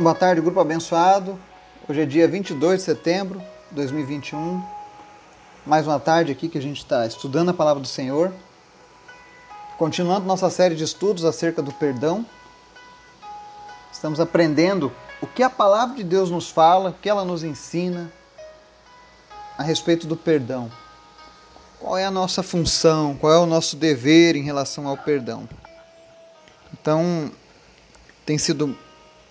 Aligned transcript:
Boa 0.00 0.14
tarde, 0.14 0.40
grupo 0.40 0.60
abençoado. 0.60 1.36
Hoje 1.88 2.02
é 2.02 2.06
dia 2.06 2.28
22 2.28 2.78
de 2.78 2.84
setembro 2.84 3.40
de 3.68 3.74
2021. 3.74 4.62
Mais 5.66 5.88
uma 5.88 5.98
tarde 5.98 6.30
aqui 6.30 6.48
que 6.48 6.56
a 6.56 6.62
gente 6.62 6.78
está 6.78 7.04
estudando 7.04 7.48
a 7.48 7.52
palavra 7.52 7.82
do 7.82 7.88
Senhor. 7.88 8.32
Continuando 9.76 10.24
nossa 10.24 10.48
série 10.50 10.76
de 10.76 10.84
estudos 10.84 11.24
acerca 11.24 11.60
do 11.60 11.72
perdão. 11.72 12.24
Estamos 13.92 14.20
aprendendo 14.20 14.92
o 15.20 15.26
que 15.26 15.42
a 15.42 15.50
palavra 15.50 15.96
de 15.96 16.04
Deus 16.04 16.30
nos 16.30 16.48
fala, 16.48 16.90
o 16.90 16.94
que 16.94 17.08
ela 17.08 17.24
nos 17.24 17.42
ensina 17.42 18.12
a 19.58 19.64
respeito 19.64 20.06
do 20.06 20.16
perdão. 20.16 20.70
Qual 21.80 21.98
é 21.98 22.04
a 22.04 22.10
nossa 22.10 22.40
função, 22.44 23.16
qual 23.16 23.32
é 23.32 23.38
o 23.38 23.46
nosso 23.46 23.74
dever 23.74 24.36
em 24.36 24.44
relação 24.44 24.86
ao 24.86 24.96
perdão. 24.96 25.48
Então, 26.72 27.32
tem 28.24 28.38
sido 28.38 28.78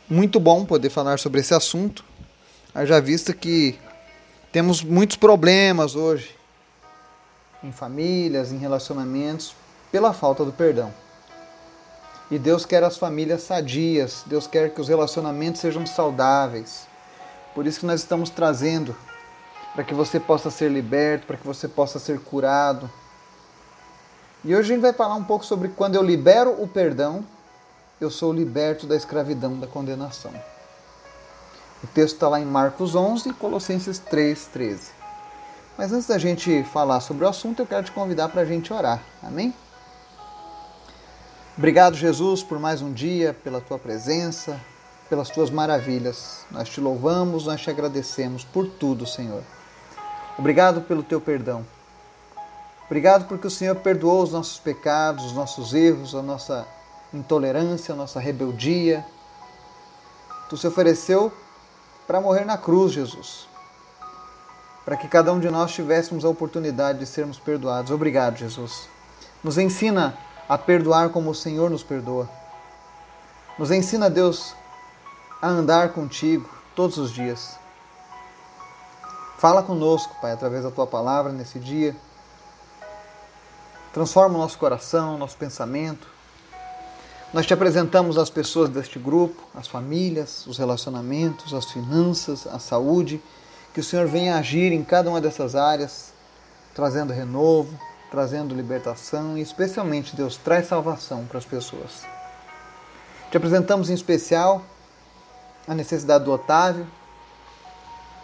muito 0.09 0.39
bom 0.39 0.65
poder 0.65 0.89
falar 0.89 1.19
sobre 1.19 1.41
esse 1.41 1.53
assunto, 1.53 2.03
já 2.85 2.99
visto 2.99 3.33
que 3.33 3.77
temos 4.51 4.81
muitos 4.83 5.17
problemas 5.17 5.95
hoje 5.95 6.35
em 7.63 7.71
famílias, 7.71 8.51
em 8.51 8.57
relacionamentos, 8.57 9.55
pela 9.91 10.13
falta 10.13 10.45
do 10.45 10.51
perdão. 10.51 10.93
E 12.29 12.37
Deus 12.37 12.65
quer 12.65 12.83
as 12.83 12.97
famílias 12.97 13.43
sadias, 13.43 14.23
Deus 14.25 14.47
quer 14.47 14.73
que 14.73 14.81
os 14.81 14.87
relacionamentos 14.87 15.61
sejam 15.61 15.85
saudáveis. 15.85 16.87
Por 17.55 17.65
isso 17.65 17.79
que 17.79 17.85
nós 17.85 18.01
estamos 18.01 18.29
trazendo 18.29 18.95
para 19.73 19.83
que 19.83 19.93
você 19.93 20.19
possa 20.19 20.49
ser 20.51 20.69
liberto, 20.69 21.25
para 21.25 21.37
que 21.37 21.47
você 21.47 21.67
possa 21.67 21.99
ser 21.99 22.19
curado. 22.19 22.89
E 24.43 24.55
hoje 24.55 24.71
a 24.71 24.75
gente 24.75 24.81
vai 24.81 24.93
falar 24.93 25.15
um 25.15 25.23
pouco 25.23 25.45
sobre 25.45 25.69
quando 25.69 25.95
eu 25.95 26.03
libero 26.03 26.61
o 26.61 26.67
perdão 26.67 27.23
eu 27.99 28.11
sou 28.11 28.31
liberto 28.31 28.85
da 28.85 28.95
escravidão 28.95 29.59
da 29.59 29.65
condenação. 29.65 30.31
O 31.83 31.87
texto 31.87 32.15
está 32.15 32.29
lá 32.29 32.39
em 32.39 32.45
Marcos 32.45 32.95
11 32.95 33.29
e 33.29 33.33
Colossenses 33.33 33.97
3, 33.99 34.45
13. 34.47 34.91
Mas 35.77 35.91
antes 35.91 36.07
da 36.07 36.17
gente 36.17 36.63
falar 36.65 36.99
sobre 37.01 37.25
o 37.25 37.27
assunto, 37.27 37.61
eu 37.61 37.65
quero 37.65 37.83
te 37.83 37.91
convidar 37.91 38.29
para 38.29 38.41
a 38.41 38.45
gente 38.45 38.71
orar. 38.71 39.01
Amém? 39.21 39.53
Obrigado, 41.57 41.95
Jesus, 41.95 42.43
por 42.43 42.59
mais 42.59 42.81
um 42.81 42.91
dia, 42.91 43.35
pela 43.43 43.59
tua 43.59 43.79
presença, 43.79 44.59
pelas 45.09 45.29
tuas 45.29 45.49
maravilhas. 45.49 46.45
Nós 46.51 46.69
te 46.69 46.79
louvamos, 46.79 47.45
nós 47.45 47.61
te 47.61 47.69
agradecemos 47.69 48.43
por 48.43 48.67
tudo, 48.67 49.07
Senhor. 49.07 49.43
Obrigado 50.37 50.81
pelo 50.81 51.01
teu 51.01 51.19
perdão. 51.19 51.65
Obrigado 52.85 53.27
porque 53.27 53.47
o 53.47 53.51
Senhor 53.51 53.75
perdoou 53.75 54.21
os 54.21 54.31
nossos 54.31 54.59
pecados, 54.59 55.25
os 55.25 55.33
nossos 55.33 55.73
erros, 55.73 56.13
a 56.13 56.21
nossa 56.21 56.65
intolerância, 57.13 57.95
nossa 57.95 58.19
rebeldia. 58.19 59.05
Tu 60.49 60.57
se 60.57 60.67
ofereceu 60.67 61.31
para 62.05 62.21
morrer 62.21 62.45
na 62.45 62.57
cruz, 62.57 62.93
Jesus. 62.93 63.47
Para 64.85 64.95
que 64.95 65.07
cada 65.07 65.33
um 65.33 65.39
de 65.39 65.49
nós 65.49 65.73
tivéssemos 65.73 66.23
a 66.23 66.29
oportunidade 66.29 66.99
de 66.99 67.05
sermos 67.05 67.37
perdoados. 67.37 67.91
Obrigado, 67.91 68.37
Jesus. 68.37 68.87
Nos 69.43 69.57
ensina 69.57 70.17
a 70.47 70.57
perdoar 70.57 71.09
como 71.09 71.29
o 71.29 71.35
Senhor 71.35 71.69
nos 71.69 71.83
perdoa. 71.83 72.29
Nos 73.59 73.71
ensina, 73.71 74.09
Deus, 74.09 74.55
a 75.41 75.47
andar 75.47 75.89
contigo 75.89 76.49
todos 76.75 76.97
os 76.97 77.11
dias. 77.11 77.57
Fala 79.37 79.61
conosco, 79.61 80.15
Pai, 80.21 80.31
através 80.31 80.63
da 80.63 80.71
tua 80.71 80.87
palavra 80.87 81.31
nesse 81.31 81.59
dia. 81.59 81.95
Transforma 83.93 84.35
o 84.35 84.41
nosso 84.41 84.57
coração, 84.57 85.17
nosso 85.17 85.37
pensamento. 85.37 86.16
Nós 87.33 87.45
te 87.45 87.53
apresentamos 87.53 88.17
as 88.17 88.29
pessoas 88.29 88.69
deste 88.69 88.97
grupo, 88.97 89.41
as 89.53 89.67
famílias, 89.67 90.47
os 90.47 90.57
relacionamentos, 90.57 91.53
as 91.53 91.65
finanças, 91.65 92.47
a 92.47 92.57
saúde. 92.57 93.21
Que 93.73 93.81
o 93.81 93.83
Senhor 93.83 94.07
venha 94.07 94.37
agir 94.37 94.71
em 94.71 94.81
cada 94.81 95.09
uma 95.09 95.19
dessas 95.19 95.53
áreas, 95.53 96.13
trazendo 96.73 97.11
renovo, 97.11 97.77
trazendo 98.09 98.55
libertação 98.55 99.37
e, 99.37 99.41
especialmente, 99.41 100.15
Deus 100.15 100.37
traz 100.37 100.67
salvação 100.67 101.25
para 101.25 101.37
as 101.37 101.45
pessoas. 101.45 102.05
Te 103.29 103.35
apresentamos 103.35 103.89
em 103.89 103.93
especial 103.93 104.63
a 105.67 105.75
necessidade 105.75 106.23
do 106.23 106.31
Otávio, 106.31 106.87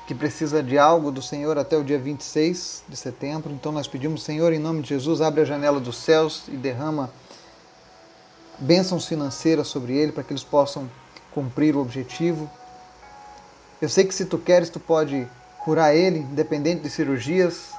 que 0.08 0.16
precisa 0.16 0.64
de 0.64 0.78
algo 0.78 1.12
do 1.12 1.22
Senhor 1.22 1.58
até 1.58 1.78
o 1.78 1.84
dia 1.84 2.00
26 2.00 2.86
de 2.88 2.96
setembro. 2.96 3.52
Então 3.52 3.74
nós 3.74 3.86
pedimos, 3.86 4.24
Senhor, 4.24 4.54
em 4.54 4.60
nome 4.60 4.82
de 4.82 4.90
Jesus, 4.90 5.20
abre 5.20 5.42
a 5.42 5.46
janela 5.46 5.80
dos 5.82 5.98
céus 5.98 6.44
e 6.48 6.56
derrama 6.56 7.10
bênçãos 8.60 9.06
financeiras 9.06 9.68
sobre 9.68 9.94
ele 9.94 10.12
para 10.12 10.24
que 10.24 10.32
eles 10.32 10.44
possam 10.44 10.90
cumprir 11.32 11.76
o 11.76 11.82
objetivo. 11.82 12.50
Eu 13.82 13.90
sei 13.90 14.06
que 14.06 14.14
se 14.14 14.26
tu 14.26 14.38
queres, 14.38 14.70
tu 14.70 14.80
pode 14.80 15.28
curar 15.64 15.96
ele, 15.96 16.20
independente 16.20 16.84
de 16.84 16.90
cirurgias. 16.90 17.72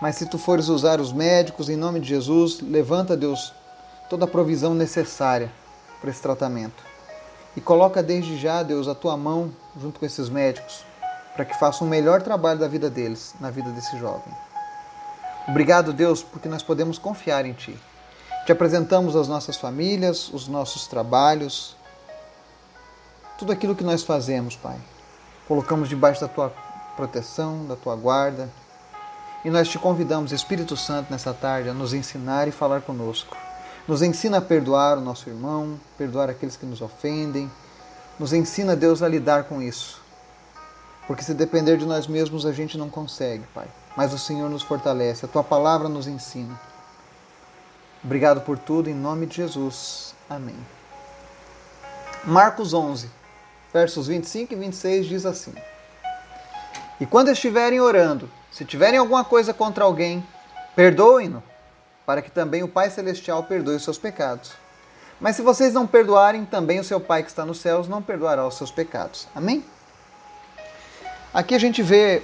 Mas 0.00 0.16
se 0.16 0.26
tu 0.26 0.38
fores 0.38 0.68
usar 0.68 1.00
os 1.00 1.12
médicos, 1.12 1.68
em 1.68 1.76
nome 1.76 2.00
de 2.00 2.08
Jesus, 2.08 2.60
levanta, 2.60 3.16
Deus, 3.16 3.52
toda 4.10 4.24
a 4.24 4.28
provisão 4.28 4.74
necessária 4.74 5.50
para 6.00 6.10
esse 6.10 6.20
tratamento. 6.20 6.82
E 7.56 7.60
coloca 7.60 8.02
desde 8.02 8.36
já, 8.36 8.62
Deus, 8.62 8.88
a 8.88 8.94
tua 8.94 9.16
mão 9.16 9.52
junto 9.80 10.00
com 10.00 10.06
esses 10.06 10.28
médicos, 10.28 10.84
para 11.34 11.44
que 11.44 11.58
façam 11.58 11.86
o 11.86 11.90
melhor 11.90 12.22
trabalho 12.22 12.58
da 12.58 12.68
vida 12.68 12.90
deles, 12.90 13.34
na 13.40 13.50
vida 13.50 13.70
desse 13.70 13.96
jovem. 13.98 14.34
Obrigado, 15.46 15.92
Deus, 15.92 16.22
porque 16.22 16.48
nós 16.48 16.62
podemos 16.62 16.98
confiar 16.98 17.46
em 17.46 17.52
Ti. 17.52 17.78
Te 18.44 18.52
apresentamos 18.52 19.16
as 19.16 19.26
nossas 19.26 19.56
famílias, 19.56 20.28
os 20.30 20.46
nossos 20.48 20.86
trabalhos, 20.86 21.74
tudo 23.38 23.52
aquilo 23.52 23.74
que 23.74 23.82
nós 23.82 24.02
fazemos, 24.02 24.54
Pai. 24.54 24.76
Colocamos 25.48 25.88
debaixo 25.88 26.20
da 26.20 26.28
tua 26.28 26.52
proteção, 26.94 27.64
da 27.66 27.74
tua 27.74 27.96
guarda. 27.96 28.50
E 29.44 29.50
nós 29.50 29.68
te 29.68 29.78
convidamos, 29.78 30.30
Espírito 30.30 30.76
Santo, 30.76 31.10
nessa 31.10 31.32
tarde, 31.32 31.70
a 31.70 31.74
nos 31.74 31.94
ensinar 31.94 32.46
e 32.46 32.50
falar 32.50 32.82
conosco. 32.82 33.34
Nos 33.88 34.02
ensina 34.02 34.38
a 34.38 34.42
perdoar 34.42 34.98
o 34.98 35.00
nosso 35.00 35.28
irmão, 35.28 35.80
perdoar 35.96 36.28
aqueles 36.28 36.56
que 36.56 36.66
nos 36.66 36.82
ofendem. 36.82 37.50
Nos 38.18 38.34
ensina, 38.34 38.76
Deus, 38.76 39.02
a 39.02 39.08
lidar 39.08 39.44
com 39.44 39.62
isso. 39.62 40.02
Porque 41.06 41.22
se 41.22 41.32
depender 41.32 41.78
de 41.78 41.86
nós 41.86 42.06
mesmos, 42.06 42.44
a 42.44 42.52
gente 42.52 42.76
não 42.76 42.90
consegue, 42.90 43.44
Pai. 43.54 43.68
Mas 43.96 44.12
o 44.12 44.18
Senhor 44.18 44.50
nos 44.50 44.62
fortalece, 44.62 45.24
a 45.24 45.28
tua 45.28 45.42
palavra 45.42 45.88
nos 45.88 46.06
ensina. 46.06 46.58
Obrigado 48.04 48.42
por 48.42 48.58
tudo, 48.58 48.90
em 48.90 48.94
nome 48.94 49.24
de 49.24 49.36
Jesus. 49.36 50.14
Amém. 50.28 50.56
Marcos 52.22 52.74
11, 52.74 53.10
versos 53.72 54.08
25 54.08 54.52
e 54.52 54.56
26 54.56 55.06
diz 55.06 55.24
assim: 55.24 55.54
E 57.00 57.06
quando 57.06 57.30
estiverem 57.30 57.80
orando, 57.80 58.30
se 58.50 58.62
tiverem 58.62 58.98
alguma 58.98 59.24
coisa 59.24 59.54
contra 59.54 59.84
alguém, 59.84 60.22
perdoem-no, 60.76 61.42
para 62.04 62.20
que 62.20 62.30
também 62.30 62.62
o 62.62 62.68
Pai 62.68 62.90
Celestial 62.90 63.42
perdoe 63.44 63.76
os 63.76 63.84
seus 63.84 63.96
pecados. 63.96 64.52
Mas 65.18 65.36
se 65.36 65.42
vocês 65.42 65.72
não 65.72 65.86
perdoarem, 65.86 66.44
também 66.44 66.78
o 66.80 66.84
seu 66.84 67.00
Pai 67.00 67.22
que 67.22 67.30
está 67.30 67.46
nos 67.46 67.58
céus 67.58 67.88
não 67.88 68.02
perdoará 68.02 68.46
os 68.46 68.56
seus 68.56 68.70
pecados. 68.70 69.26
Amém? 69.34 69.64
Aqui 71.32 71.54
a 71.54 71.58
gente 71.58 71.82
vê 71.82 72.22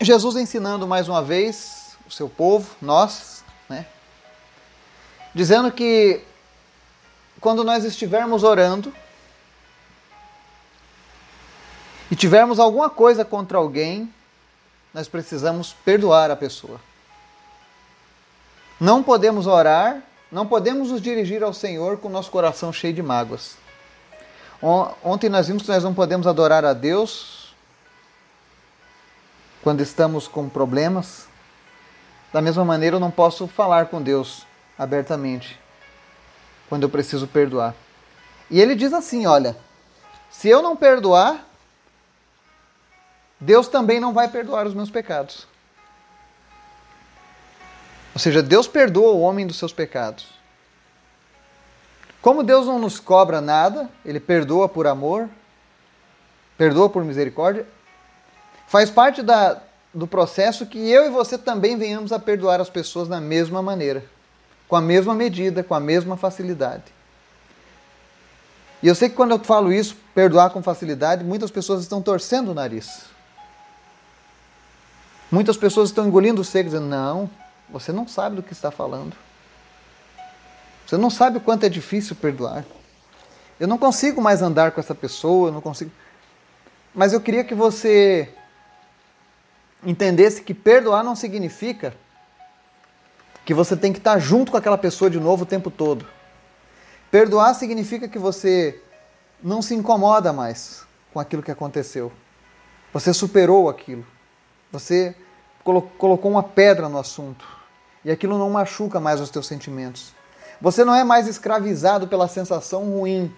Jesus 0.00 0.34
ensinando 0.34 0.86
mais 0.86 1.08
uma 1.08 1.22
vez 1.22 1.96
o 2.06 2.10
seu 2.10 2.28
povo, 2.28 2.68
nós, 2.82 3.44
né? 3.68 3.86
Dizendo 5.34 5.70
que 5.70 6.22
quando 7.40 7.64
nós 7.64 7.84
estivermos 7.84 8.42
orando 8.42 8.92
e 12.10 12.16
tivermos 12.16 12.58
alguma 12.58 12.90
coisa 12.90 13.24
contra 13.24 13.56
alguém, 13.56 14.12
nós 14.92 15.08
precisamos 15.08 15.72
perdoar 15.84 16.30
a 16.30 16.36
pessoa. 16.36 16.80
Não 18.78 19.02
podemos 19.02 19.46
orar, 19.46 20.02
não 20.30 20.46
podemos 20.46 20.90
nos 20.90 21.00
dirigir 21.00 21.42
ao 21.42 21.54
Senhor 21.54 21.98
com 21.98 22.08
o 22.08 22.10
nosso 22.10 22.30
coração 22.30 22.72
cheio 22.72 22.94
de 22.94 23.02
mágoas. 23.02 23.56
Ontem 25.02 25.28
nós 25.28 25.46
vimos 25.46 25.62
que 25.62 25.70
nós 25.70 25.84
não 25.84 25.94
podemos 25.94 26.26
adorar 26.26 26.64
a 26.64 26.72
Deus 26.72 27.54
quando 29.62 29.80
estamos 29.80 30.26
com 30.26 30.48
problemas. 30.48 31.28
Da 32.32 32.42
mesma 32.42 32.64
maneira, 32.64 32.96
eu 32.96 33.00
não 33.00 33.10
posso 33.10 33.46
falar 33.46 33.86
com 33.86 34.02
Deus 34.02 34.46
abertamente 34.80 35.60
quando 36.66 36.84
eu 36.84 36.88
preciso 36.88 37.26
perdoar. 37.26 37.74
E 38.50 38.58
ele 38.58 38.74
diz 38.74 38.94
assim: 38.94 39.26
olha, 39.26 39.54
se 40.30 40.48
eu 40.48 40.62
não 40.62 40.74
perdoar, 40.74 41.46
Deus 43.38 43.68
também 43.68 44.00
não 44.00 44.14
vai 44.14 44.28
perdoar 44.28 44.66
os 44.66 44.72
meus 44.72 44.90
pecados. 44.90 45.46
Ou 48.14 48.18
seja, 48.18 48.42
Deus 48.42 48.66
perdoa 48.66 49.12
o 49.12 49.20
homem 49.20 49.46
dos 49.46 49.58
seus 49.58 49.72
pecados. 49.72 50.28
Como 52.22 52.42
Deus 52.42 52.66
não 52.66 52.78
nos 52.78 52.98
cobra 52.98 53.40
nada, 53.40 53.88
Ele 54.04 54.18
perdoa 54.18 54.68
por 54.68 54.86
amor, 54.86 55.28
perdoa 56.56 56.88
por 56.88 57.04
misericórdia, 57.04 57.66
faz 58.66 58.90
parte 58.90 59.22
da, 59.22 59.60
do 59.92 60.06
processo 60.06 60.66
que 60.66 60.90
eu 60.90 61.06
e 61.06 61.10
você 61.10 61.36
também 61.36 61.76
venhamos 61.76 62.12
a 62.12 62.18
perdoar 62.18 62.60
as 62.60 62.70
pessoas 62.70 63.08
da 63.08 63.20
mesma 63.20 63.62
maneira 63.62 64.04
com 64.70 64.76
a 64.76 64.80
mesma 64.80 65.16
medida, 65.16 65.64
com 65.64 65.74
a 65.74 65.80
mesma 65.80 66.16
facilidade. 66.16 66.84
E 68.80 68.86
eu 68.86 68.94
sei 68.94 69.08
que 69.08 69.16
quando 69.16 69.32
eu 69.32 69.38
falo 69.40 69.72
isso, 69.72 69.96
perdoar 70.14 70.50
com 70.50 70.62
facilidade, 70.62 71.24
muitas 71.24 71.50
pessoas 71.50 71.80
estão 71.80 72.00
torcendo 72.00 72.52
o 72.52 72.54
nariz. 72.54 73.06
Muitas 75.28 75.56
pessoas 75.56 75.88
estão 75.88 76.06
engolindo 76.06 76.40
o 76.40 76.44
seco, 76.44 76.70
dizendo: 76.70 76.86
Não, 76.86 77.28
você 77.68 77.90
não 77.90 78.06
sabe 78.06 78.36
do 78.36 78.44
que 78.44 78.52
está 78.52 78.70
falando. 78.70 79.16
Você 80.86 80.96
não 80.96 81.10
sabe 81.10 81.38
o 81.38 81.40
quanto 81.40 81.64
é 81.64 81.68
difícil 81.68 82.14
perdoar. 82.14 82.64
Eu 83.58 83.66
não 83.66 83.76
consigo 83.76 84.22
mais 84.22 84.40
andar 84.40 84.70
com 84.70 84.80
essa 84.80 84.94
pessoa, 84.94 85.48
eu 85.48 85.52
não 85.52 85.60
consigo. 85.60 85.90
Mas 86.94 87.12
eu 87.12 87.20
queria 87.20 87.42
que 87.42 87.56
você 87.56 88.32
entendesse 89.84 90.42
que 90.42 90.54
perdoar 90.54 91.02
não 91.02 91.16
significa 91.16 91.92
que 93.50 93.54
você 93.54 93.76
tem 93.76 93.92
que 93.92 93.98
estar 93.98 94.16
junto 94.20 94.52
com 94.52 94.56
aquela 94.56 94.78
pessoa 94.78 95.10
de 95.10 95.18
novo 95.18 95.42
o 95.42 95.46
tempo 95.46 95.72
todo. 95.72 96.06
Perdoar 97.10 97.52
significa 97.52 98.06
que 98.06 98.16
você 98.16 98.80
não 99.42 99.60
se 99.60 99.74
incomoda 99.74 100.32
mais 100.32 100.84
com 101.12 101.18
aquilo 101.18 101.42
que 101.42 101.50
aconteceu. 101.50 102.12
Você 102.92 103.12
superou 103.12 103.68
aquilo. 103.68 104.06
Você 104.70 105.16
colocou 105.64 106.30
uma 106.30 106.44
pedra 106.44 106.88
no 106.88 106.96
assunto. 106.96 107.44
E 108.04 108.10
aquilo 108.12 108.38
não 108.38 108.48
machuca 108.50 109.00
mais 109.00 109.20
os 109.20 109.30
teus 109.30 109.48
sentimentos. 109.48 110.12
Você 110.60 110.84
não 110.84 110.94
é 110.94 111.02
mais 111.02 111.26
escravizado 111.26 112.06
pela 112.06 112.28
sensação 112.28 112.84
ruim 112.84 113.34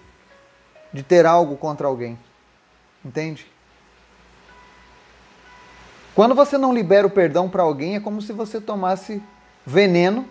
de 0.93 1.01
ter 1.01 1.25
algo 1.25 1.57
contra 1.57 1.87
alguém. 1.87 2.19
Entende? 3.03 3.51
Quando 6.13 6.35
você 6.35 6.55
não 6.55 6.71
libera 6.71 7.07
o 7.07 7.09
perdão 7.09 7.49
para 7.49 7.63
alguém, 7.63 7.95
é 7.95 7.99
como 7.99 8.21
se 8.21 8.31
você 8.31 8.61
tomasse 8.61 9.19
veneno 9.65 10.27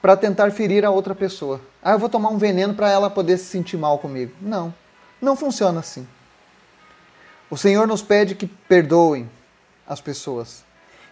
para 0.00 0.16
tentar 0.16 0.50
ferir 0.50 0.84
a 0.84 0.90
outra 0.90 1.14
pessoa. 1.14 1.60
Ah, 1.82 1.92
eu 1.92 1.98
vou 1.98 2.08
tomar 2.08 2.28
um 2.28 2.38
veneno 2.38 2.74
para 2.74 2.90
ela 2.90 3.10
poder 3.10 3.38
se 3.38 3.46
sentir 3.46 3.76
mal 3.76 3.98
comigo. 3.98 4.32
Não, 4.40 4.72
não 5.20 5.34
funciona 5.34 5.80
assim. 5.80 6.06
O 7.50 7.56
Senhor 7.56 7.86
nos 7.86 8.02
pede 8.02 8.34
que 8.34 8.46
perdoem 8.46 9.28
as 9.86 10.00
pessoas. 10.00 10.64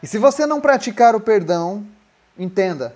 E 0.02 0.06
se 0.06 0.18
você 0.18 0.46
não 0.46 0.60
praticar 0.60 1.14
o 1.14 1.20
perdão, 1.20 1.86
entenda, 2.36 2.94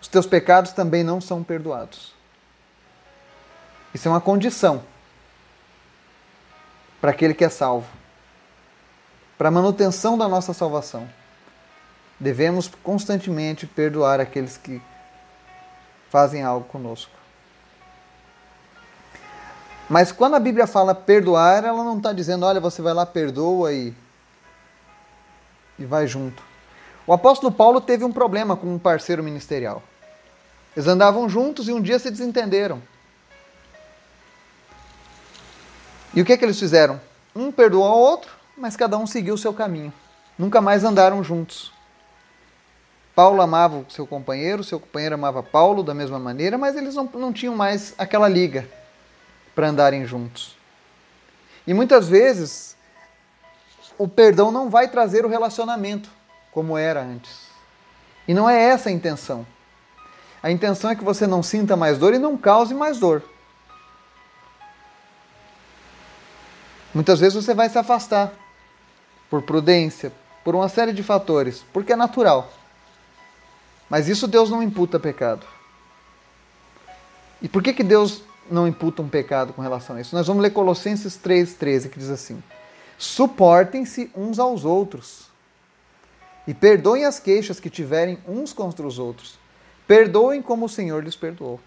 os 0.00 0.08
teus 0.08 0.26
pecados 0.26 0.72
também 0.72 1.02
não 1.02 1.20
são 1.20 1.42
perdoados. 1.42 2.14
Isso 3.92 4.08
é 4.08 4.10
uma 4.10 4.20
condição 4.20 4.82
para 7.00 7.10
aquele 7.10 7.34
que 7.34 7.44
é 7.44 7.48
salvo, 7.48 7.86
para 9.36 9.48
a 9.48 9.50
manutenção 9.50 10.16
da 10.16 10.26
nossa 10.26 10.52
salvação. 10.52 11.08
Devemos 12.18 12.70
constantemente 12.82 13.66
perdoar 13.66 14.20
aqueles 14.20 14.56
que 14.56 14.80
fazem 16.08 16.42
algo 16.42 16.66
conosco. 16.66 17.10
Mas 19.88 20.12
quando 20.12 20.34
a 20.34 20.40
Bíblia 20.40 20.66
fala 20.66 20.94
perdoar, 20.94 21.64
ela 21.64 21.84
não 21.84 21.98
está 21.98 22.12
dizendo, 22.12 22.46
olha, 22.46 22.60
você 22.60 22.80
vai 22.80 22.94
lá, 22.94 23.04
perdoa 23.04 23.72
e, 23.72 23.92
e 25.78 25.84
vai 25.84 26.06
junto. 26.06 26.42
O 27.06 27.12
apóstolo 27.12 27.52
Paulo 27.52 27.80
teve 27.80 28.04
um 28.04 28.12
problema 28.12 28.56
com 28.56 28.72
um 28.72 28.78
parceiro 28.78 29.22
ministerial. 29.22 29.82
Eles 30.74 30.88
andavam 30.88 31.28
juntos 31.28 31.68
e 31.68 31.72
um 31.72 31.82
dia 31.82 31.98
se 31.98 32.10
desentenderam. 32.10 32.82
E 36.14 36.22
o 36.22 36.24
que, 36.24 36.32
é 36.32 36.36
que 36.36 36.44
eles 36.44 36.58
fizeram? 36.58 37.00
Um 37.34 37.52
perdoou 37.52 37.84
ao 37.84 37.98
outro, 37.98 38.30
mas 38.56 38.76
cada 38.76 38.96
um 38.96 39.06
seguiu 39.06 39.34
o 39.34 39.38
seu 39.38 39.52
caminho. 39.52 39.92
Nunca 40.38 40.60
mais 40.60 40.84
andaram 40.84 41.22
juntos. 41.22 41.73
Paulo 43.14 43.40
amava 43.40 43.76
o 43.76 43.86
seu 43.88 44.06
companheiro, 44.06 44.64
seu 44.64 44.80
companheiro 44.80 45.14
amava 45.14 45.42
Paulo 45.42 45.82
da 45.82 45.94
mesma 45.94 46.18
maneira, 46.18 46.58
mas 46.58 46.74
eles 46.74 46.94
não, 46.94 47.04
não 47.04 47.32
tinham 47.32 47.54
mais 47.54 47.94
aquela 47.96 48.28
liga 48.28 48.68
para 49.54 49.68
andarem 49.68 50.04
juntos. 50.04 50.56
E 51.66 51.72
muitas 51.72 52.08
vezes 52.08 52.76
o 53.96 54.08
perdão 54.08 54.50
não 54.50 54.68
vai 54.68 54.88
trazer 54.88 55.24
o 55.24 55.28
relacionamento 55.28 56.10
como 56.50 56.76
era 56.76 57.02
antes. 57.02 57.48
E 58.26 58.34
não 58.34 58.50
é 58.50 58.60
essa 58.60 58.88
a 58.88 58.92
intenção. 58.92 59.46
A 60.42 60.50
intenção 60.50 60.90
é 60.90 60.96
que 60.96 61.04
você 61.04 61.26
não 61.26 61.42
sinta 61.42 61.76
mais 61.76 61.98
dor 61.98 62.14
e 62.14 62.18
não 62.18 62.36
cause 62.36 62.74
mais 62.74 62.98
dor. 62.98 63.22
Muitas 66.92 67.20
vezes 67.20 67.34
você 67.34 67.54
vai 67.54 67.68
se 67.68 67.78
afastar 67.78 68.32
por 69.30 69.42
prudência, 69.42 70.12
por 70.44 70.54
uma 70.54 70.68
série 70.68 70.92
de 70.92 71.02
fatores, 71.02 71.64
porque 71.72 71.92
é 71.92 71.96
natural. 71.96 72.50
Mas 73.94 74.08
isso 74.08 74.26
Deus 74.26 74.50
não 74.50 74.60
imputa 74.60 74.98
pecado. 74.98 75.46
E 77.40 77.48
por 77.48 77.62
que, 77.62 77.72
que 77.72 77.84
Deus 77.84 78.24
não 78.50 78.66
imputa 78.66 79.00
um 79.00 79.08
pecado 79.08 79.52
com 79.52 79.62
relação 79.62 79.94
a 79.94 80.00
isso? 80.00 80.16
Nós 80.16 80.26
vamos 80.26 80.42
ler 80.42 80.50
Colossenses 80.50 81.16
3,13, 81.16 81.88
que 81.88 82.00
diz 82.00 82.10
assim: 82.10 82.42
Suportem-se 82.98 84.10
uns 84.12 84.40
aos 84.40 84.64
outros 84.64 85.28
e 86.44 86.52
perdoem 86.52 87.04
as 87.04 87.20
queixas 87.20 87.60
que 87.60 87.70
tiverem 87.70 88.18
uns 88.26 88.52
contra 88.52 88.84
os 88.84 88.98
outros. 88.98 89.38
Perdoem 89.86 90.42
como 90.42 90.66
o 90.66 90.68
Senhor 90.68 91.04
lhes 91.04 91.14
perdoou. 91.14 91.60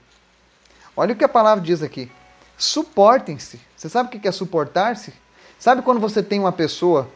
Olha 0.97 1.13
o 1.13 1.15
que 1.15 1.24
a 1.24 1.29
palavra 1.29 1.63
diz 1.63 1.81
aqui. 1.81 2.12
Suportem-se. 2.57 3.57
Você 3.74 3.88
sabe 3.88 4.09
o 4.09 4.19
que 4.19 4.27
é 4.27 4.33
suportar-se? 4.33 5.13
Sabe 5.57 5.81
quando 5.81 6.01
você 6.01 6.21
tem 6.21 6.41
uma 6.41 6.51
pessoa, 6.51 7.09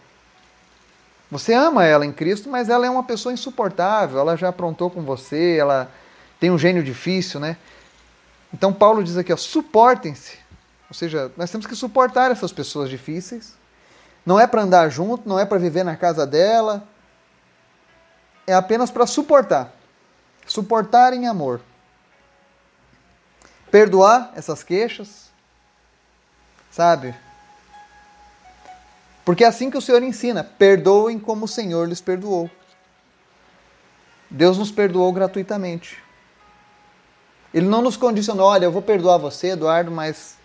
você 1.31 1.53
ama 1.53 1.85
ela 1.85 2.05
em 2.05 2.11
Cristo, 2.11 2.49
mas 2.49 2.69
ela 2.69 2.85
é 2.85 2.89
uma 2.89 3.03
pessoa 3.03 3.31
insuportável, 3.31 4.19
ela 4.19 4.35
já 4.35 4.49
aprontou 4.49 4.89
com 4.89 5.01
você, 5.01 5.57
ela 5.57 5.89
tem 6.39 6.51
um 6.51 6.57
gênio 6.57 6.83
difícil, 6.83 7.39
né? 7.39 7.57
Então 8.53 8.73
Paulo 8.73 9.03
diz 9.03 9.17
aqui, 9.17 9.35
suportem-se. 9.35 10.37
Ou 10.89 10.93
seja, 10.93 11.31
nós 11.37 11.49
temos 11.49 11.65
que 11.65 11.75
suportar 11.75 12.31
essas 12.31 12.51
pessoas 12.51 12.89
difíceis. 12.89 13.53
Não 14.25 14.37
é 14.37 14.45
para 14.45 14.61
andar 14.61 14.89
junto, 14.89 15.27
não 15.27 15.39
é 15.39 15.45
para 15.45 15.57
viver 15.57 15.85
na 15.85 15.95
casa 15.95 16.27
dela. 16.27 16.83
É 18.45 18.53
apenas 18.53 18.91
para 18.91 19.07
suportar. 19.07 19.73
Suportar 20.45 21.13
em 21.13 21.27
amor. 21.27 21.61
Perdoar 23.71 24.33
essas 24.35 24.63
queixas, 24.63 25.31
Sabe? 26.71 27.13
Porque 29.23 29.43
é 29.43 29.47
assim 29.47 29.69
que 29.69 29.77
o 29.77 29.81
Senhor 29.81 30.01
ensina: 30.03 30.43
perdoem 30.43 31.19
como 31.19 31.45
o 31.45 31.47
Senhor 31.47 31.87
lhes 31.87 32.01
perdoou. 32.01 32.49
Deus 34.29 34.57
nos 34.57 34.71
perdoou 34.71 35.11
gratuitamente. 35.11 35.97
Ele 37.53 37.67
não 37.67 37.81
nos 37.81 37.97
condicionou, 37.97 38.47
olha, 38.47 38.65
eu 38.65 38.71
vou 38.71 38.81
perdoar 38.81 39.17
você, 39.17 39.49
Eduardo, 39.49 39.91
mas 39.91 40.37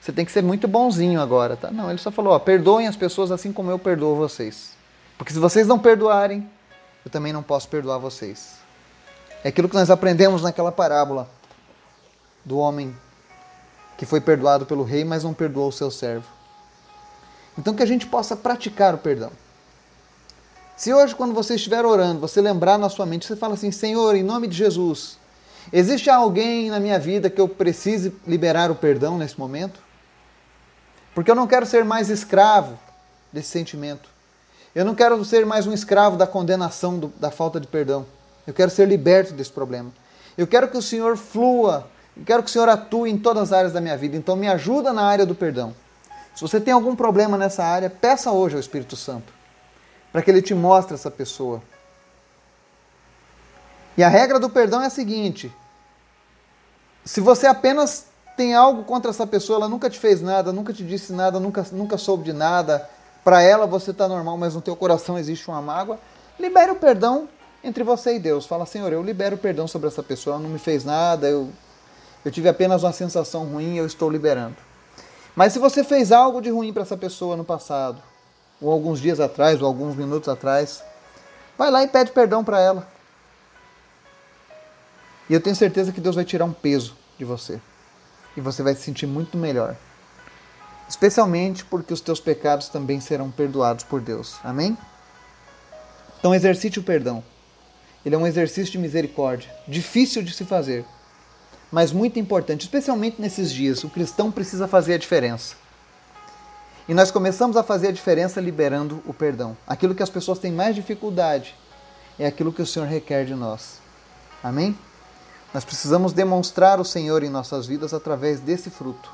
você 0.00 0.12
tem 0.12 0.24
que 0.24 0.30
ser 0.30 0.42
muito 0.42 0.68
bonzinho 0.68 1.20
agora, 1.20 1.56
tá? 1.56 1.70
Não, 1.70 1.90
ele 1.90 1.98
só 1.98 2.12
falou, 2.12 2.32
ó, 2.32 2.38
perdoem 2.38 2.86
as 2.86 2.94
pessoas 2.94 3.32
assim 3.32 3.52
como 3.52 3.70
eu 3.70 3.78
perdoo 3.78 4.14
vocês. 4.14 4.70
Porque 5.18 5.32
se 5.32 5.38
vocês 5.38 5.66
não 5.66 5.78
perdoarem, 5.78 6.48
eu 7.04 7.10
também 7.10 7.32
não 7.32 7.42
posso 7.42 7.68
perdoar 7.68 7.98
vocês. 7.98 8.54
É 9.42 9.48
aquilo 9.48 9.68
que 9.68 9.74
nós 9.74 9.90
aprendemos 9.90 10.42
naquela 10.42 10.70
parábola 10.70 11.28
do 12.44 12.58
homem 12.58 12.96
que 13.98 14.06
foi 14.06 14.20
perdoado 14.20 14.64
pelo 14.64 14.84
rei, 14.84 15.04
mas 15.04 15.24
não 15.24 15.34
perdoou 15.34 15.68
o 15.68 15.72
seu 15.72 15.90
servo. 15.90 16.26
Então 17.58 17.74
que 17.74 17.82
a 17.82 17.86
gente 17.86 18.06
possa 18.06 18.36
praticar 18.36 18.94
o 18.94 18.98
perdão. 18.98 19.30
Se 20.76 20.92
hoje, 20.92 21.14
quando 21.14 21.32
você 21.32 21.54
estiver 21.54 21.84
orando, 21.84 22.20
você 22.20 22.40
lembrar 22.40 22.78
na 22.78 22.88
sua 22.88 23.06
mente, 23.06 23.26
você 23.26 23.36
fala 23.36 23.54
assim: 23.54 23.70
Senhor, 23.70 24.16
em 24.16 24.24
nome 24.24 24.48
de 24.48 24.56
Jesus, 24.56 25.18
existe 25.72 26.10
alguém 26.10 26.68
na 26.68 26.80
minha 26.80 26.98
vida 26.98 27.30
que 27.30 27.40
eu 27.40 27.48
precise 27.48 28.12
liberar 28.26 28.70
o 28.70 28.74
perdão 28.74 29.16
nesse 29.16 29.38
momento? 29.38 29.80
Porque 31.14 31.30
eu 31.30 31.34
não 31.36 31.46
quero 31.46 31.64
ser 31.64 31.84
mais 31.84 32.10
escravo 32.10 32.76
desse 33.32 33.50
sentimento. 33.50 34.08
Eu 34.74 34.84
não 34.84 34.96
quero 34.96 35.24
ser 35.24 35.46
mais 35.46 35.68
um 35.68 35.72
escravo 35.72 36.16
da 36.16 36.26
condenação, 36.26 36.98
do, 36.98 37.08
da 37.20 37.30
falta 37.30 37.60
de 37.60 37.68
perdão. 37.68 38.04
Eu 38.44 38.52
quero 38.52 38.70
ser 38.70 38.88
liberto 38.88 39.32
desse 39.32 39.52
problema. 39.52 39.92
Eu 40.36 40.48
quero 40.48 40.66
que 40.66 40.76
o 40.76 40.82
Senhor 40.82 41.16
flua 41.16 41.88
e 42.16 42.24
quero 42.24 42.42
que 42.42 42.48
o 42.48 42.52
Senhor 42.52 42.68
atue 42.68 43.10
em 43.10 43.16
todas 43.16 43.44
as 43.44 43.52
áreas 43.52 43.72
da 43.72 43.80
minha 43.80 43.96
vida. 43.96 44.16
Então 44.16 44.34
me 44.34 44.48
ajuda 44.48 44.92
na 44.92 45.04
área 45.04 45.24
do 45.24 45.36
perdão. 45.36 45.72
Se 46.34 46.40
você 46.40 46.60
tem 46.60 46.72
algum 46.74 46.96
problema 46.96 47.36
nessa 47.36 47.64
área, 47.64 47.88
peça 47.88 48.30
hoje 48.32 48.54
ao 48.54 48.60
Espírito 48.60 48.96
Santo, 48.96 49.32
para 50.12 50.22
que 50.22 50.30
ele 50.30 50.42
te 50.42 50.54
mostre 50.54 50.94
essa 50.94 51.10
pessoa. 51.10 51.62
E 53.96 54.02
a 54.02 54.08
regra 54.08 54.40
do 54.40 54.50
perdão 54.50 54.82
é 54.82 54.86
a 54.86 54.90
seguinte: 54.90 55.54
se 57.04 57.20
você 57.20 57.46
apenas 57.46 58.06
tem 58.36 58.54
algo 58.54 58.82
contra 58.82 59.10
essa 59.10 59.26
pessoa, 59.26 59.58
ela 59.58 59.68
nunca 59.68 59.88
te 59.88 59.98
fez 59.98 60.20
nada, 60.20 60.52
nunca 60.52 60.72
te 60.72 60.84
disse 60.84 61.12
nada, 61.12 61.38
nunca, 61.38 61.64
nunca 61.70 61.96
soube 61.96 62.24
de 62.24 62.32
nada, 62.32 62.88
para 63.22 63.40
ela 63.42 63.66
você 63.66 63.92
está 63.92 64.08
normal, 64.08 64.36
mas 64.36 64.54
no 64.54 64.60
teu 64.60 64.74
coração 64.74 65.16
existe 65.16 65.48
uma 65.48 65.62
mágoa, 65.62 66.00
libere 66.38 66.72
o 66.72 66.76
perdão 66.76 67.28
entre 67.62 67.84
você 67.84 68.16
e 68.16 68.18
Deus. 68.18 68.44
Fala, 68.44 68.66
Senhor, 68.66 68.92
eu 68.92 69.02
libero 69.02 69.36
o 69.36 69.38
perdão 69.38 69.68
sobre 69.68 69.86
essa 69.86 70.02
pessoa, 70.02 70.34
ela 70.34 70.42
não 70.42 70.50
me 70.50 70.58
fez 70.58 70.84
nada, 70.84 71.28
eu 71.28 71.48
eu 72.24 72.32
tive 72.32 72.48
apenas 72.48 72.82
uma 72.82 72.92
sensação 72.92 73.44
ruim 73.44 73.76
eu 73.76 73.86
estou 73.86 74.10
liberando. 74.10 74.56
Mas 75.34 75.52
se 75.52 75.58
você 75.58 75.82
fez 75.82 76.12
algo 76.12 76.40
de 76.40 76.50
ruim 76.50 76.72
para 76.72 76.82
essa 76.82 76.96
pessoa 76.96 77.36
no 77.36 77.44
passado, 77.44 78.00
ou 78.60 78.70
alguns 78.70 79.00
dias 79.00 79.18
atrás, 79.18 79.60
ou 79.60 79.66
alguns 79.66 79.96
minutos 79.96 80.28
atrás, 80.28 80.82
vai 81.58 81.70
lá 81.70 81.82
e 81.82 81.88
pede 81.88 82.12
perdão 82.12 82.44
para 82.44 82.60
ela. 82.60 82.88
E 85.28 85.34
eu 85.34 85.40
tenho 85.40 85.56
certeza 85.56 85.92
que 85.92 86.00
Deus 86.00 86.14
vai 86.14 86.24
tirar 86.24 86.44
um 86.44 86.52
peso 86.52 86.96
de 87.18 87.24
você. 87.24 87.60
e 88.36 88.40
você 88.40 88.64
vai 88.64 88.74
se 88.74 88.82
sentir 88.82 89.06
muito 89.06 89.38
melhor. 89.38 89.76
Especialmente 90.88 91.64
porque 91.64 91.94
os 91.94 92.00
teus 92.00 92.18
pecados 92.18 92.68
também 92.68 93.00
serão 93.00 93.30
perdoados 93.30 93.84
por 93.84 94.00
Deus. 94.00 94.38
Amém? 94.42 94.76
Então 96.18 96.34
exercite 96.34 96.80
o 96.80 96.82
perdão. 96.82 97.22
Ele 98.04 98.14
é 98.14 98.18
um 98.18 98.26
exercício 98.26 98.72
de 98.72 98.78
misericórdia, 98.78 99.48
difícil 99.68 100.22
de 100.22 100.32
se 100.34 100.44
fazer, 100.44 100.84
mas 101.70 101.92
muito 101.92 102.18
importante, 102.18 102.62
especialmente 102.62 103.20
nesses 103.20 103.52
dias. 103.52 103.84
O 103.84 103.90
cristão 103.90 104.30
precisa 104.30 104.68
fazer 104.68 104.94
a 104.94 104.98
diferença. 104.98 105.56
E 106.88 106.94
nós 106.94 107.10
começamos 107.10 107.56
a 107.56 107.62
fazer 107.62 107.88
a 107.88 107.92
diferença 107.92 108.40
liberando 108.40 109.02
o 109.06 109.14
perdão. 109.14 109.56
Aquilo 109.66 109.94
que 109.94 110.02
as 110.02 110.10
pessoas 110.10 110.38
têm 110.38 110.52
mais 110.52 110.74
dificuldade 110.74 111.54
é 112.18 112.26
aquilo 112.26 112.52
que 112.52 112.62
o 112.62 112.66
Senhor 112.66 112.86
requer 112.86 113.24
de 113.24 113.34
nós. 113.34 113.78
Amém? 114.42 114.76
Nós 115.52 115.64
precisamos 115.64 116.12
demonstrar 116.12 116.80
o 116.80 116.84
Senhor 116.84 117.22
em 117.22 117.30
nossas 117.30 117.66
vidas 117.66 117.94
através 117.94 118.40
desse 118.40 118.70
fruto, 118.70 119.10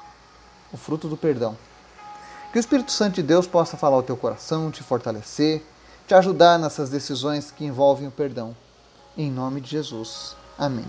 o 0.73 0.77
fruto 0.77 1.07
do 1.07 1.17
perdão. 1.17 1.57
Que 2.51 2.59
o 2.59 2.61
Espírito 2.61 2.91
Santo 2.91 3.17
de 3.17 3.23
Deus 3.23 3.47
possa 3.47 3.77
falar 3.77 3.97
ao 3.97 4.03
teu 4.03 4.17
coração, 4.17 4.71
te 4.71 4.83
fortalecer, 4.83 5.63
te 6.09 6.15
ajudar 6.15 6.59
nessas 6.59 6.91
decisões 6.91 7.51
que 7.53 7.65
envolvem 7.65 8.09
o 8.09 8.11
perdão. 8.11 8.57
Em 9.17 9.31
nome 9.31 9.61
de 9.61 9.71
Jesus. 9.71 10.35
Amém. 10.59 10.87